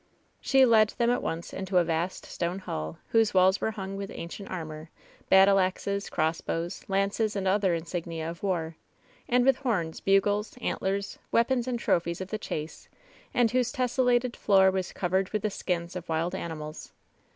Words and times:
She 0.39 0.65
led 0.65 0.95
them 0.97 1.11
at 1.11 1.21
once 1.21 1.53
into 1.53 1.77
a 1.77 1.83
vast 1.83 2.25
stone 2.25 2.57
hall, 2.57 2.97
whose 3.09 3.35
walls 3.35 3.61
were 3.61 3.69
hung 3.69 3.97
with 3.97 4.09
ancient 4.09 4.49
armor, 4.49 4.89
battle 5.29 5.59
axes, 5.59 6.09
cross 6.09 6.41
bows, 6.41 6.83
lances 6.87 7.35
and 7.35 7.47
other 7.47 7.75
insignia 7.75 8.27
of 8.27 8.41
war; 8.41 8.77
and 9.29 9.45
with 9.45 9.57
horns, 9.57 9.99
bugles, 9.99 10.57
antlers, 10.59 11.19
weapons 11.31 11.67
and 11.67 11.77
trophies 11.77 12.19
of 12.19 12.29
the 12.29 12.39
chase, 12.39 12.89
and 13.31 13.51
whose 13.51 13.71
tessellated 13.71 14.35
floor 14.35 14.71
was 14.71 14.91
covered 14.91 15.29
with 15.29 15.43
the 15.43 15.51
skins 15.51 15.95
of 15.95 16.09
wild 16.09 16.33
animals. 16.33 16.93